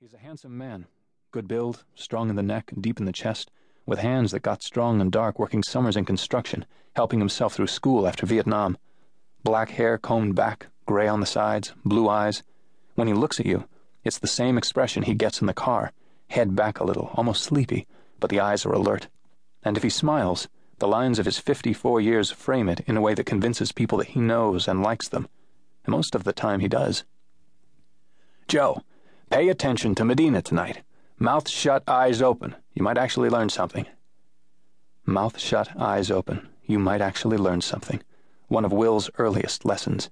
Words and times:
He's 0.00 0.14
a 0.14 0.18
handsome 0.18 0.56
man, 0.56 0.86
good 1.32 1.48
build, 1.48 1.84
strong 1.96 2.30
in 2.30 2.36
the 2.36 2.42
neck 2.42 2.70
and 2.70 2.80
deep 2.80 3.00
in 3.00 3.04
the 3.04 3.10
chest, 3.10 3.50
with 3.84 3.98
hands 3.98 4.30
that 4.30 4.44
got 4.44 4.62
strong 4.62 5.00
and 5.00 5.10
dark 5.10 5.40
working 5.40 5.64
summers 5.64 5.96
in 5.96 6.04
construction, 6.04 6.66
helping 6.94 7.18
himself 7.18 7.54
through 7.54 7.66
school 7.66 8.06
after 8.06 8.24
Vietnam. 8.24 8.78
Black 9.42 9.70
hair 9.70 9.98
combed 9.98 10.36
back, 10.36 10.68
gray 10.86 11.08
on 11.08 11.18
the 11.18 11.26
sides, 11.26 11.72
blue 11.84 12.08
eyes. 12.08 12.44
When 12.94 13.08
he 13.08 13.12
looks 13.12 13.40
at 13.40 13.46
you, 13.46 13.64
it's 14.04 14.20
the 14.20 14.28
same 14.28 14.56
expression 14.56 15.02
he 15.02 15.14
gets 15.14 15.40
in 15.40 15.48
the 15.48 15.52
car, 15.52 15.90
head 16.28 16.54
back 16.54 16.78
a 16.78 16.84
little, 16.84 17.10
almost 17.14 17.42
sleepy, 17.42 17.88
but 18.20 18.30
the 18.30 18.38
eyes 18.38 18.64
are 18.64 18.72
alert. 18.72 19.08
And 19.64 19.76
if 19.76 19.82
he 19.82 19.90
smiles, 19.90 20.46
the 20.78 20.86
lines 20.86 21.18
of 21.18 21.26
his 21.26 21.40
54 21.40 22.00
years 22.00 22.30
frame 22.30 22.68
it 22.68 22.82
in 22.86 22.96
a 22.96 23.00
way 23.00 23.14
that 23.14 23.26
convinces 23.26 23.72
people 23.72 23.98
that 23.98 24.08
he 24.08 24.20
knows 24.20 24.68
and 24.68 24.80
likes 24.80 25.08
them. 25.08 25.26
And 25.84 25.90
most 25.90 26.14
of 26.14 26.22
the 26.22 26.32
time 26.32 26.60
he 26.60 26.68
does. 26.68 27.02
Joe, 28.46 28.82
Pay 29.30 29.50
attention 29.50 29.94
to 29.94 30.06
Medina 30.06 30.40
tonight. 30.40 30.82
Mouth 31.18 31.50
shut, 31.50 31.82
eyes 31.86 32.22
open. 32.22 32.56
You 32.72 32.82
might 32.82 32.96
actually 32.96 33.28
learn 33.28 33.50
something. 33.50 33.86
Mouth 35.04 35.38
shut, 35.38 35.68
eyes 35.78 36.10
open. 36.10 36.48
You 36.64 36.78
might 36.78 37.02
actually 37.02 37.36
learn 37.36 37.60
something. 37.60 38.02
One 38.46 38.64
of 38.64 38.72
Will's 38.72 39.10
earliest 39.18 39.66
lessons. 39.66 40.10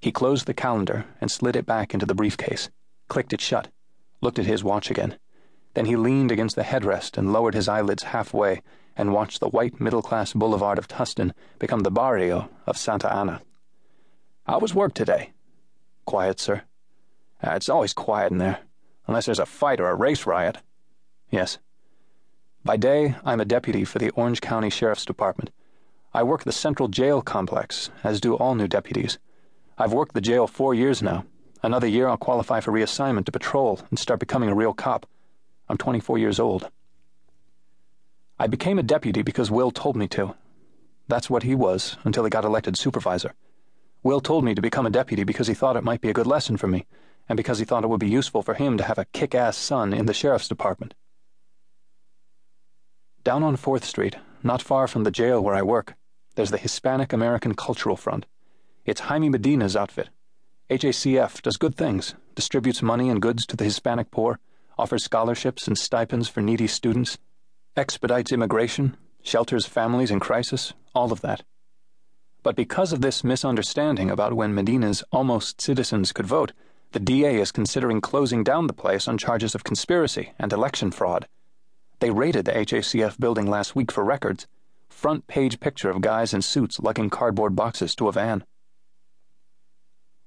He 0.00 0.10
closed 0.10 0.46
the 0.46 0.54
calendar 0.54 1.04
and 1.20 1.30
slid 1.30 1.56
it 1.56 1.66
back 1.66 1.92
into 1.92 2.06
the 2.06 2.14
briefcase, 2.14 2.70
clicked 3.08 3.34
it 3.34 3.40
shut, 3.42 3.68
looked 4.22 4.38
at 4.38 4.46
his 4.46 4.64
watch 4.64 4.90
again. 4.90 5.18
Then 5.74 5.84
he 5.84 5.96
leaned 5.96 6.32
against 6.32 6.56
the 6.56 6.62
headrest 6.62 7.18
and 7.18 7.34
lowered 7.34 7.54
his 7.54 7.68
eyelids 7.68 8.04
halfway 8.04 8.62
and 8.96 9.12
watched 9.12 9.40
the 9.40 9.50
white 9.50 9.78
middle 9.78 10.02
class 10.02 10.32
boulevard 10.32 10.78
of 10.78 10.88
Tustin 10.88 11.32
become 11.58 11.80
the 11.80 11.90
barrio 11.90 12.48
of 12.66 12.78
Santa 12.78 13.14
Ana. 13.14 13.42
How 14.46 14.58
was 14.58 14.74
work 14.74 14.94
today? 14.94 15.32
Quiet, 16.06 16.40
sir. 16.40 16.62
Uh, 17.44 17.52
it's 17.52 17.68
always 17.68 17.92
quiet 17.92 18.30
in 18.30 18.38
there, 18.38 18.60
unless 19.06 19.26
there's 19.26 19.40
a 19.40 19.46
fight 19.46 19.80
or 19.80 19.90
a 19.90 19.94
race 19.94 20.26
riot. 20.26 20.58
Yes. 21.30 21.58
By 22.64 22.76
day, 22.76 23.16
I'm 23.24 23.40
a 23.40 23.44
deputy 23.44 23.84
for 23.84 23.98
the 23.98 24.10
Orange 24.10 24.40
County 24.40 24.70
Sheriff's 24.70 25.04
Department. 25.04 25.50
I 26.14 26.22
work 26.22 26.44
the 26.44 26.52
Central 26.52 26.88
Jail 26.88 27.20
Complex, 27.20 27.90
as 28.04 28.20
do 28.20 28.34
all 28.34 28.54
new 28.54 28.68
deputies. 28.68 29.18
I've 29.76 29.92
worked 29.92 30.14
the 30.14 30.20
jail 30.20 30.46
four 30.46 30.72
years 30.74 31.02
now. 31.02 31.24
Another 31.62 31.88
year 31.88 32.06
I'll 32.06 32.16
qualify 32.16 32.60
for 32.60 32.70
reassignment 32.70 33.24
to 33.24 33.32
patrol 33.32 33.80
and 33.90 33.98
start 33.98 34.20
becoming 34.20 34.48
a 34.48 34.54
real 34.54 34.74
cop. 34.74 35.06
I'm 35.68 35.78
24 35.78 36.18
years 36.18 36.38
old. 36.38 36.70
I 38.38 38.46
became 38.46 38.78
a 38.78 38.84
deputy 38.84 39.22
because 39.22 39.50
Will 39.50 39.70
told 39.70 39.96
me 39.96 40.06
to. 40.08 40.36
That's 41.08 41.30
what 41.30 41.42
he 41.42 41.54
was 41.54 41.96
until 42.04 42.24
he 42.24 42.30
got 42.30 42.44
elected 42.44 42.76
supervisor. 42.76 43.34
Will 44.04 44.20
told 44.20 44.44
me 44.44 44.54
to 44.54 44.62
become 44.62 44.86
a 44.86 44.90
deputy 44.90 45.24
because 45.24 45.48
he 45.48 45.54
thought 45.54 45.76
it 45.76 45.84
might 45.84 46.00
be 46.00 46.10
a 46.10 46.14
good 46.14 46.26
lesson 46.26 46.56
for 46.56 46.68
me 46.68 46.86
and 47.32 47.36
because 47.38 47.58
he 47.58 47.64
thought 47.64 47.82
it 47.82 47.86
would 47.86 47.98
be 47.98 48.10
useful 48.10 48.42
for 48.42 48.52
him 48.52 48.76
to 48.76 48.84
have 48.84 48.98
a 48.98 49.06
kick 49.06 49.34
ass 49.34 49.56
son 49.56 49.94
in 49.94 50.04
the 50.04 50.12
sheriff's 50.12 50.48
department. 50.48 50.92
Down 53.24 53.42
on 53.42 53.56
4th 53.56 53.84
Street, 53.84 54.16
not 54.42 54.60
far 54.60 54.86
from 54.86 55.04
the 55.04 55.10
jail 55.10 55.40
where 55.40 55.54
I 55.54 55.62
work, 55.62 55.94
there's 56.34 56.50
the 56.50 56.58
Hispanic 56.58 57.10
American 57.10 57.54
Cultural 57.54 57.96
Front. 57.96 58.26
It's 58.84 59.00
Jaime 59.08 59.30
Medina's 59.30 59.74
outfit. 59.74 60.10
HACF 60.68 61.40
does 61.40 61.56
good 61.56 61.74
things, 61.74 62.14
distributes 62.34 62.82
money 62.82 63.08
and 63.08 63.22
goods 63.22 63.46
to 63.46 63.56
the 63.56 63.64
Hispanic 63.64 64.10
poor, 64.10 64.38
offers 64.78 65.04
scholarships 65.04 65.66
and 65.66 65.78
stipends 65.78 66.28
for 66.28 66.42
needy 66.42 66.66
students, 66.66 67.16
expedites 67.78 68.30
immigration, 68.30 68.94
shelters 69.22 69.64
families 69.64 70.10
in 70.10 70.20
crisis, 70.20 70.74
all 70.94 71.12
of 71.12 71.22
that. 71.22 71.44
But 72.42 72.56
because 72.56 72.92
of 72.92 73.00
this 73.00 73.24
misunderstanding 73.24 74.10
about 74.10 74.34
when 74.34 74.54
Medina's 74.54 75.02
almost 75.10 75.62
citizens 75.62 76.12
could 76.12 76.26
vote, 76.26 76.52
the 76.92 77.00
DA 77.00 77.40
is 77.40 77.52
considering 77.52 78.00
closing 78.00 78.44
down 78.44 78.66
the 78.66 78.72
place 78.72 79.08
on 79.08 79.16
charges 79.16 79.54
of 79.54 79.64
conspiracy 79.64 80.32
and 80.38 80.52
election 80.52 80.90
fraud. 80.90 81.26
They 82.00 82.10
raided 82.10 82.44
the 82.44 82.52
HACF 82.52 83.18
building 83.18 83.46
last 83.46 83.74
week 83.74 83.90
for 83.90 84.04
records. 84.04 84.46
Front 84.90 85.26
page 85.26 85.58
picture 85.58 85.88
of 85.88 86.00
guys 86.02 86.34
in 86.34 86.42
suits 86.42 86.80
lugging 86.80 87.10
cardboard 87.10 87.56
boxes 87.56 87.94
to 87.96 88.08
a 88.08 88.12
van. 88.12 88.44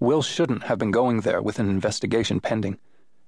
Will 0.00 0.22
shouldn't 0.22 0.64
have 0.64 0.78
been 0.78 0.90
going 0.90 1.20
there 1.20 1.42
with 1.42 1.58
an 1.58 1.68
investigation 1.68 2.40
pending, 2.40 2.78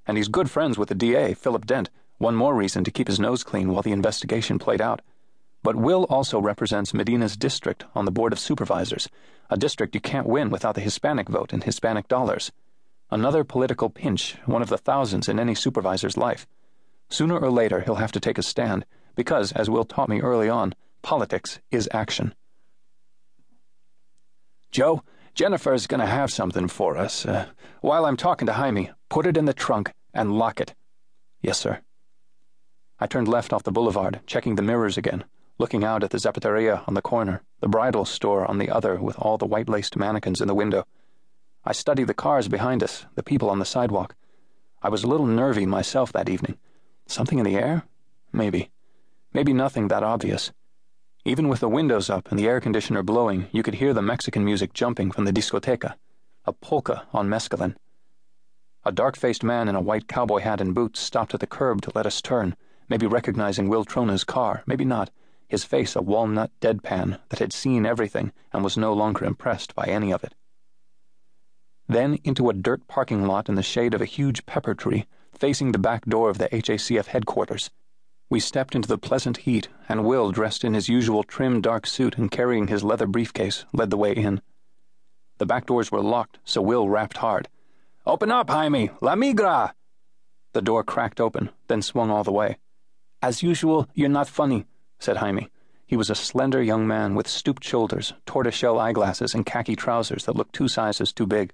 and 0.06 0.16
he's 0.16 0.28
good 0.28 0.50
friends 0.50 0.78
with 0.78 0.88
the 0.88 0.94
DA, 0.94 1.34
Philip 1.34 1.66
Dent, 1.66 1.90
one 2.18 2.34
more 2.34 2.54
reason 2.54 2.84
to 2.84 2.90
keep 2.90 3.08
his 3.08 3.20
nose 3.20 3.44
clean 3.44 3.70
while 3.70 3.82
the 3.82 3.92
investigation 3.92 4.58
played 4.58 4.80
out. 4.80 5.02
But 5.62 5.76
Will 5.76 6.04
also 6.04 6.40
represents 6.40 6.94
Medina's 6.94 7.36
district 7.36 7.84
on 7.94 8.04
the 8.06 8.10
Board 8.10 8.32
of 8.32 8.38
Supervisors, 8.38 9.08
a 9.50 9.56
district 9.56 9.94
you 9.94 10.00
can't 10.00 10.26
win 10.26 10.48
without 10.48 10.74
the 10.74 10.80
Hispanic 10.80 11.28
vote 11.28 11.52
and 11.52 11.64
Hispanic 11.64 12.08
dollars. 12.08 12.50
Another 13.10 13.44
political 13.44 13.88
pinch, 13.88 14.36
one 14.46 14.62
of 14.62 14.68
the 14.68 14.78
thousands 14.78 15.28
in 15.28 15.38
any 15.38 15.54
supervisor's 15.54 16.16
life. 16.16 16.46
Sooner 17.08 17.38
or 17.38 17.50
later, 17.50 17.80
he'll 17.80 17.94
have 17.96 18.12
to 18.12 18.20
take 18.20 18.36
a 18.36 18.42
stand, 18.42 18.84
because, 19.14 19.52
as 19.52 19.70
Will 19.70 19.84
taught 19.84 20.08
me 20.08 20.20
early 20.20 20.48
on, 20.48 20.74
politics 21.02 21.60
is 21.70 21.88
action. 21.92 22.34
Joe, 24.72 25.02
Jennifer's 25.34 25.86
going 25.86 26.00
to 26.00 26.06
have 26.06 26.32
something 26.32 26.66
for 26.66 26.96
us. 26.96 27.24
Uh, 27.24 27.46
while 27.80 28.06
I'm 28.06 28.16
talking 28.16 28.46
to 28.46 28.54
Jaime, 28.54 28.90
put 29.08 29.26
it 29.26 29.36
in 29.36 29.44
the 29.44 29.54
trunk 29.54 29.92
and 30.12 30.36
lock 30.36 30.60
it. 30.60 30.74
Yes, 31.40 31.58
sir. 31.58 31.80
I 32.98 33.06
turned 33.06 33.28
left 33.28 33.52
off 33.52 33.62
the 33.62 33.70
boulevard, 33.70 34.20
checking 34.26 34.56
the 34.56 34.62
mirrors 34.62 34.98
again, 34.98 35.24
looking 35.58 35.84
out 35.84 36.02
at 36.02 36.10
the 36.10 36.18
zapateria 36.18 36.82
on 36.88 36.94
the 36.94 37.02
corner, 37.02 37.42
the 37.60 37.68
bridal 37.68 38.04
store 38.04 38.44
on 38.46 38.58
the 38.58 38.70
other 38.70 38.96
with 38.96 39.16
all 39.18 39.38
the 39.38 39.46
white-laced 39.46 39.96
mannequins 39.96 40.40
in 40.40 40.48
the 40.48 40.54
window. 40.54 40.84
I 41.68 41.72
studied 41.72 42.06
the 42.06 42.14
cars 42.14 42.46
behind 42.46 42.84
us, 42.84 43.06
the 43.16 43.24
people 43.24 43.50
on 43.50 43.58
the 43.58 43.64
sidewalk. 43.64 44.14
I 44.82 44.88
was 44.88 45.02
a 45.02 45.08
little 45.08 45.26
nervy 45.26 45.66
myself 45.66 46.12
that 46.12 46.28
evening. 46.28 46.58
Something 47.08 47.40
in 47.40 47.44
the 47.44 47.56
air? 47.56 47.82
Maybe. 48.32 48.70
Maybe 49.32 49.52
nothing 49.52 49.88
that 49.88 50.04
obvious. 50.04 50.52
Even 51.24 51.48
with 51.48 51.58
the 51.58 51.68
windows 51.68 52.08
up 52.08 52.30
and 52.30 52.38
the 52.38 52.46
air 52.46 52.60
conditioner 52.60 53.02
blowing, 53.02 53.48
you 53.50 53.64
could 53.64 53.74
hear 53.74 53.92
the 53.92 54.00
Mexican 54.00 54.44
music 54.44 54.74
jumping 54.74 55.10
from 55.10 55.24
the 55.24 55.32
discoteca, 55.32 55.96
a 56.44 56.52
polka 56.52 57.02
on 57.12 57.28
mescaline. 57.28 57.74
A 58.84 58.92
dark-faced 58.92 59.42
man 59.42 59.66
in 59.66 59.74
a 59.74 59.80
white 59.80 60.06
cowboy 60.06 60.42
hat 60.42 60.60
and 60.60 60.72
boots 60.72 61.00
stopped 61.00 61.34
at 61.34 61.40
the 61.40 61.48
curb 61.48 61.82
to 61.82 61.92
let 61.96 62.06
us 62.06 62.22
turn, 62.22 62.54
maybe 62.88 63.08
recognizing 63.08 63.68
Will 63.68 63.84
Trona's 63.84 64.22
car, 64.22 64.62
maybe 64.66 64.84
not, 64.84 65.10
his 65.48 65.64
face 65.64 65.96
a 65.96 66.00
walnut 66.00 66.52
deadpan 66.60 67.18
that 67.30 67.40
had 67.40 67.52
seen 67.52 67.84
everything 67.84 68.32
and 68.52 68.62
was 68.62 68.76
no 68.76 68.92
longer 68.92 69.24
impressed 69.24 69.74
by 69.74 69.86
any 69.86 70.12
of 70.12 70.22
it 70.22 70.32
then 71.96 72.18
into 72.24 72.50
a 72.50 72.52
dirt 72.52 72.86
parking 72.88 73.26
lot 73.26 73.48
in 73.48 73.54
the 73.54 73.62
shade 73.62 73.94
of 73.94 74.02
a 74.02 74.04
huge 74.04 74.44
pepper 74.44 74.74
tree 74.74 75.06
facing 75.32 75.72
the 75.72 75.78
back 75.78 76.04
door 76.04 76.28
of 76.28 76.36
the 76.36 76.48
HACF 76.50 77.06
headquarters. 77.06 77.70
We 78.28 78.38
stepped 78.38 78.74
into 78.74 78.88
the 78.88 78.98
pleasant 78.98 79.38
heat, 79.38 79.68
and 79.88 80.04
Will, 80.04 80.30
dressed 80.30 80.62
in 80.62 80.74
his 80.74 80.90
usual 80.90 81.22
trim 81.22 81.62
dark 81.62 81.86
suit 81.86 82.18
and 82.18 82.30
carrying 82.30 82.66
his 82.66 82.84
leather 82.84 83.06
briefcase, 83.06 83.64
led 83.72 83.88
the 83.88 83.96
way 83.96 84.12
in. 84.12 84.42
The 85.38 85.46
back 85.46 85.64
doors 85.66 85.90
were 85.90 86.02
locked, 86.02 86.38
so 86.44 86.60
Will 86.60 86.88
rapped 86.88 87.18
hard. 87.18 87.48
Open 88.04 88.30
up, 88.30 88.50
Jaime! 88.50 88.90
La 89.00 89.14
migra! 89.14 89.72
The 90.52 90.62
door 90.62 90.84
cracked 90.84 91.20
open, 91.20 91.50
then 91.68 91.80
swung 91.80 92.10
all 92.10 92.24
the 92.24 92.32
way. 92.32 92.58
As 93.22 93.42
usual, 93.42 93.88
you're 93.94 94.08
not 94.10 94.28
funny, 94.28 94.66
said 94.98 95.18
Jaime. 95.18 95.48
He 95.86 95.96
was 95.96 96.10
a 96.10 96.14
slender 96.14 96.62
young 96.62 96.86
man 96.86 97.14
with 97.14 97.28
stooped 97.28 97.64
shoulders, 97.64 98.12
tortoiseshell 98.26 98.78
eyeglasses, 98.78 99.34
and 99.34 99.46
khaki 99.46 99.76
trousers 99.76 100.24
that 100.24 100.36
looked 100.36 100.54
two 100.54 100.68
sizes 100.68 101.12
too 101.12 101.26
big. 101.26 101.52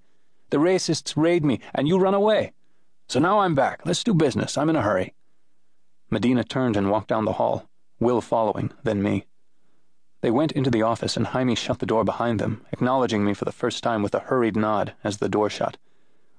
The 0.52 0.58
racists 0.58 1.14
raid 1.16 1.46
me, 1.46 1.60
and 1.74 1.88
you 1.88 1.98
run 1.98 2.12
away. 2.12 2.52
So 3.08 3.18
now 3.18 3.38
I'm 3.38 3.54
back. 3.54 3.86
Let's 3.86 4.04
do 4.04 4.12
business. 4.12 4.58
I'm 4.58 4.68
in 4.68 4.76
a 4.76 4.82
hurry. 4.82 5.14
Medina 6.10 6.44
turned 6.44 6.76
and 6.76 6.90
walked 6.90 7.08
down 7.08 7.24
the 7.24 7.32
hall, 7.40 7.70
Will 7.98 8.20
following, 8.20 8.70
then 8.82 9.02
me. 9.02 9.24
They 10.20 10.30
went 10.30 10.52
into 10.52 10.68
the 10.70 10.82
office, 10.82 11.16
and 11.16 11.28
Jaime 11.28 11.54
shut 11.54 11.78
the 11.78 11.86
door 11.86 12.04
behind 12.04 12.38
them, 12.38 12.66
acknowledging 12.70 13.24
me 13.24 13.32
for 13.32 13.46
the 13.46 13.50
first 13.50 13.82
time 13.82 14.02
with 14.02 14.14
a 14.14 14.18
hurried 14.18 14.54
nod 14.54 14.92
as 15.02 15.16
the 15.16 15.28
door 15.30 15.48
shut. 15.48 15.78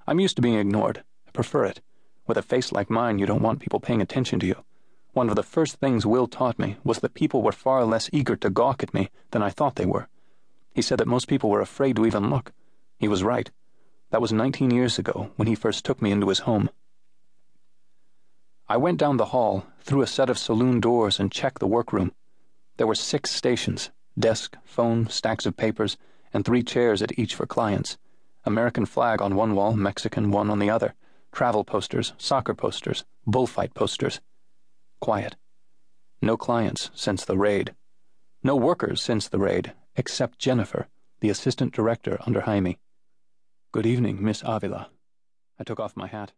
I'm 0.05 0.19
used 0.19 0.35
to 0.35 0.43
being 0.43 0.59
ignored. 0.59 1.03
I 1.27 1.31
prefer 1.31 1.65
it. 1.65 1.81
With 2.27 2.37
a 2.37 2.43
face 2.43 2.71
like 2.71 2.91
mine, 2.91 3.17
you 3.17 3.25
don't 3.25 3.41
want 3.41 3.61
people 3.61 3.79
paying 3.79 3.99
attention 3.99 4.39
to 4.41 4.45
you. 4.45 4.63
One 5.13 5.27
of 5.27 5.35
the 5.35 5.41
first 5.41 5.77
things 5.77 6.05
Will 6.05 6.27
taught 6.27 6.59
me 6.59 6.77
was 6.83 6.99
that 6.99 7.15
people 7.15 7.41
were 7.41 7.51
far 7.51 7.83
less 7.83 8.11
eager 8.13 8.35
to 8.35 8.51
gawk 8.51 8.83
at 8.83 8.93
me 8.93 9.09
than 9.31 9.41
I 9.41 9.49
thought 9.49 9.73
they 9.73 9.87
were. 9.87 10.07
He 10.75 10.83
said 10.83 10.99
that 10.99 11.07
most 11.07 11.27
people 11.27 11.49
were 11.49 11.61
afraid 11.61 11.95
to 11.95 12.05
even 12.05 12.29
look. 12.29 12.51
He 12.99 13.07
was 13.07 13.23
right. 13.23 13.49
That 14.13 14.21
was 14.21 14.31
19 14.31 14.69
years 14.69 14.99
ago, 14.99 15.31
when 15.37 15.47
he 15.47 15.55
first 15.55 15.83
took 15.83 15.99
me 15.99 16.11
into 16.11 16.29
his 16.29 16.45
home. 16.45 16.69
I 18.69 18.77
went 18.77 18.99
down 18.99 19.17
the 19.17 19.33
hall, 19.33 19.65
through 19.81 20.03
a 20.03 20.07
set 20.07 20.29
of 20.29 20.37
saloon 20.37 20.79
doors, 20.79 21.19
and 21.19 21.31
checked 21.31 21.57
the 21.57 21.65
workroom. 21.65 22.13
There 22.77 22.85
were 22.85 22.93
six 22.93 23.31
stations 23.31 23.89
desk, 24.19 24.55
phone, 24.63 25.07
stacks 25.09 25.47
of 25.47 25.57
papers, 25.57 25.97
and 26.31 26.45
three 26.45 26.61
chairs 26.61 27.01
at 27.01 27.17
each 27.17 27.33
for 27.33 27.47
clients. 27.47 27.97
American 28.45 28.85
flag 28.85 29.19
on 29.19 29.35
one 29.35 29.55
wall, 29.55 29.75
Mexican 29.75 30.29
one 30.29 30.51
on 30.51 30.59
the 30.59 30.69
other. 30.69 30.93
Travel 31.31 31.63
posters, 31.63 32.13
soccer 32.19 32.53
posters, 32.53 33.05
bullfight 33.25 33.73
posters. 33.73 34.21
Quiet. 34.99 35.37
No 36.21 36.37
clients 36.37 36.91
since 36.93 37.25
the 37.25 37.35
raid. 37.35 37.73
No 38.43 38.55
workers 38.55 39.01
since 39.01 39.27
the 39.27 39.39
raid, 39.39 39.73
except 39.95 40.37
Jennifer, 40.37 40.87
the 41.19 41.31
assistant 41.31 41.73
director 41.73 42.19
under 42.27 42.41
Jaime. 42.41 42.77
Good 43.73 43.87
evening, 43.87 44.23
Miss 44.23 44.43
Avila. 44.45 44.91
I 45.59 45.63
took 45.63 45.79
off 45.79 45.97
my 45.97 46.05
hat. 46.05 46.33